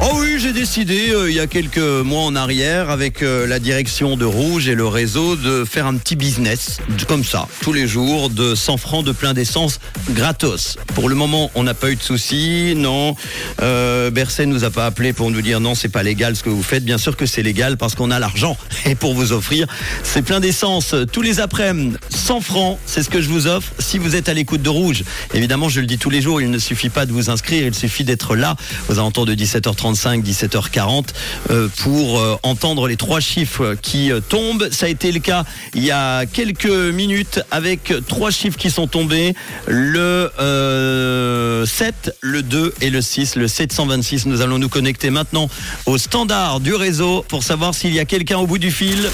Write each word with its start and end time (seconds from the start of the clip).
Oh 0.00 0.12
oui, 0.16 0.36
j'ai 0.38 0.52
décidé 0.52 1.10
euh, 1.10 1.30
il 1.30 1.36
y 1.36 1.40
a 1.40 1.46
quelques 1.46 1.78
mois 1.78 2.22
en 2.22 2.36
arrière 2.36 2.90
avec 2.90 3.22
euh, 3.22 3.46
la 3.46 3.58
direction 3.58 4.16
de 4.16 4.24
Rouge 4.24 4.68
et 4.68 4.74
le 4.74 4.86
réseau 4.86 5.36
de 5.36 5.64
faire 5.64 5.86
un 5.86 5.96
petit 5.96 6.16
business 6.16 6.78
comme 7.06 7.24
ça, 7.24 7.48
tous 7.60 7.72
les 7.72 7.86
jours, 7.86 8.30
de 8.30 8.54
100 8.54 8.76
francs 8.78 9.04
de 9.04 9.12
plein 9.12 9.34
d'essence 9.34 9.80
gratos. 10.10 10.78
Pour 10.94 11.08
le 11.08 11.14
moment, 11.14 11.50
on 11.54 11.62
n'a 11.62 11.74
pas 11.74 11.90
eu 11.90 11.96
de 11.96 12.02
soucis, 12.02 12.74
non. 12.76 13.14
Euh, 13.60 14.10
Berset 14.10 14.46
nous 14.46 14.64
a 14.64 14.70
pas 14.70 14.86
appelé 14.86 15.12
pour 15.12 15.30
nous 15.30 15.42
dire 15.42 15.60
non, 15.60 15.74
c'est 15.74 15.88
pas 15.88 16.02
légal 16.02 16.34
ce 16.34 16.42
que 16.42 16.50
vous 16.50 16.62
faites. 16.62 16.84
Bien 16.84 16.98
sûr 16.98 17.16
que 17.16 17.26
c'est 17.26 17.42
légal 17.42 17.76
parce 17.76 17.94
qu'on 17.94 18.10
a 18.10 18.18
l'argent 18.18 18.56
et 18.86 18.94
pour 18.94 19.14
vous 19.14 19.32
offrir 19.32 19.66
c'est 20.02 20.22
plein 20.22 20.40
d'essence 20.40 20.94
tous 21.12 21.22
les 21.22 21.40
après-midi, 21.40 21.96
100 22.10 22.40
francs, 22.40 22.78
c'est 22.86 23.02
ce 23.02 23.10
que 23.10 23.20
je 23.20 23.28
vous 23.28 23.46
offre 23.46 23.72
si 23.78 23.98
vous 23.98 24.16
êtes 24.16 24.28
à 24.28 24.34
l'écoute 24.34 24.62
de 24.62 24.70
Rouge. 24.70 25.04
Évidemment, 25.34 25.68
je 25.68 25.80
le 25.80 25.86
dis 25.86 25.98
tous 25.98 26.10
les 26.10 26.22
jours, 26.22 26.40
il 26.40 26.50
ne 26.50 26.58
suffit 26.58 26.88
pas 26.88 27.06
de 27.06 27.12
vous 27.12 27.30
inscrire, 27.30 27.66
il 27.66 27.74
suffit 27.74 28.04
d'être 28.04 28.36
là 28.36 28.56
aux 28.88 28.94
alentours 28.94 29.26
de 29.26 29.34
17h35, 29.74 30.22
17h40 30.22 31.04
euh, 31.50 31.68
pour 31.82 32.20
euh, 32.20 32.36
entendre 32.42 32.88
les 32.88 32.96
trois 32.96 33.20
chiffres 33.20 33.74
qui 33.80 34.10
euh, 34.12 34.20
tombent. 34.20 34.68
Ça 34.70 34.86
a 34.86 34.88
été 34.88 35.12
le 35.12 35.20
cas 35.20 35.44
il 35.74 35.84
y 35.84 35.90
a 35.90 36.26
quelques 36.26 36.66
minutes 36.66 37.40
avec 37.50 37.92
trois 38.06 38.30
chiffres 38.30 38.58
qui 38.58 38.70
sont 38.70 38.86
tombés. 38.86 39.34
Le 39.66 40.30
euh, 40.40 41.66
7, 41.66 42.16
le 42.20 42.42
2 42.42 42.74
et 42.80 42.90
le 42.90 43.00
6, 43.02 43.36
le 43.36 43.48
726. 43.48 44.26
Nous 44.26 44.40
allons 44.40 44.58
nous 44.58 44.68
connecter 44.68 45.10
maintenant 45.10 45.48
au 45.86 45.98
standard 45.98 46.60
du 46.60 46.74
réseau 46.74 47.24
pour 47.28 47.42
savoir 47.42 47.74
s'il 47.74 47.94
y 47.94 48.00
a 48.00 48.04
quelqu'un 48.04 48.38
au 48.38 48.46
bout 48.46 48.58
du 48.58 48.70
fil. 48.70 49.08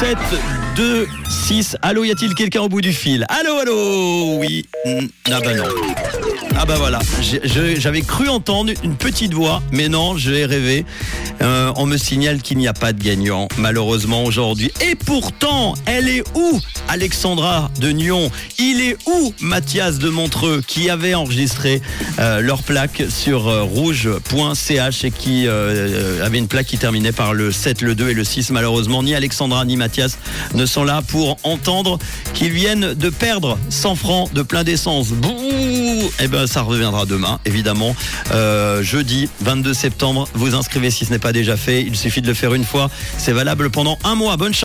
7, 0.00 0.16
2, 0.76 1.06
6. 1.46 1.76
Allô, 1.80 2.04
y 2.04 2.10
a-t-il 2.10 2.34
quelqu'un 2.34 2.62
au 2.62 2.68
bout 2.68 2.80
du 2.80 2.92
fil? 2.92 3.24
Allô, 3.28 3.58
allô? 3.58 4.38
Oui. 4.38 4.66
Mm, 4.84 5.06
Ah 5.30 5.40
bah 5.40 5.54
non. 5.54 5.64
Ah 6.62 6.64
bah 6.64 6.76
voilà. 6.78 7.00
J'avais 7.76 8.02
cru 8.02 8.28
entendre 8.28 8.72
une 8.84 8.94
petite 8.94 9.34
voix, 9.34 9.60
mais 9.72 9.88
non, 9.88 10.16
j'ai 10.16 10.46
rêvé. 10.46 10.86
Euh, 11.40 11.72
on 11.74 11.86
me 11.86 11.96
signale 11.96 12.40
qu'il 12.40 12.56
n'y 12.58 12.68
a 12.68 12.72
pas 12.72 12.92
de 12.92 13.02
gagnant, 13.02 13.48
malheureusement, 13.58 14.22
aujourd'hui. 14.22 14.70
Et 14.80 14.94
pourtant, 14.94 15.74
elle 15.86 16.08
est 16.08 16.22
où? 16.36 16.60
Alexandra 16.92 17.70
de 17.80 17.90
Nyon 17.90 18.30
Il 18.58 18.82
est 18.82 18.98
où 19.06 19.32
Mathias 19.40 19.98
de 19.98 20.10
Montreux, 20.10 20.60
qui 20.66 20.90
avait 20.90 21.14
enregistré 21.14 21.80
euh, 22.18 22.42
leur 22.42 22.62
plaque 22.62 23.04
sur 23.08 23.48
euh, 23.48 23.62
rouge.ch 23.62 25.04
et 25.04 25.10
qui 25.10 25.46
euh, 25.46 26.22
avait 26.22 26.36
une 26.36 26.48
plaque 26.48 26.66
qui 26.66 26.76
terminait 26.76 27.12
par 27.12 27.32
le 27.32 27.50
7, 27.50 27.80
le 27.80 27.94
2 27.94 28.10
et 28.10 28.14
le 28.14 28.24
6. 28.24 28.50
Malheureusement, 28.50 29.02
ni 29.02 29.14
Alexandra 29.14 29.64
ni 29.64 29.78
Mathias 29.78 30.18
ne 30.52 30.66
sont 30.66 30.84
là 30.84 31.00
pour 31.00 31.38
entendre 31.44 31.98
qu'ils 32.34 32.52
viennent 32.52 32.92
de 32.92 33.08
perdre 33.08 33.56
100 33.70 33.94
francs 33.94 34.32
de 34.34 34.42
plein 34.42 34.62
d'essence. 34.62 35.08
Bouh 35.08 36.10
Eh 36.20 36.28
ben, 36.28 36.46
ça 36.46 36.60
reviendra 36.60 37.06
demain, 37.06 37.40
évidemment. 37.46 37.96
Jeudi 38.82 39.30
22 39.40 39.72
septembre, 39.72 40.28
vous 40.34 40.54
inscrivez 40.54 40.90
si 40.90 41.06
ce 41.06 41.10
n'est 41.10 41.18
pas 41.18 41.32
déjà 41.32 41.56
fait. 41.56 41.82
Il 41.82 41.96
suffit 41.96 42.20
de 42.20 42.26
le 42.26 42.34
faire 42.34 42.52
une 42.52 42.64
fois. 42.64 42.90
C'est 43.16 43.32
valable 43.32 43.70
pendant 43.70 43.98
un 44.04 44.14
mois. 44.14 44.36
Bonne 44.36 44.52
chance. 44.52 44.60